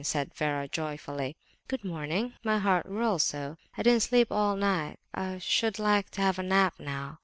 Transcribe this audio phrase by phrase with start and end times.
[0.03, 1.37] said Vera, joyfully.
[1.67, 2.33] "Good morning!
[2.43, 4.97] My head whirls so; I didn't sleep all night.
[5.13, 7.19] I should like to have a nap now."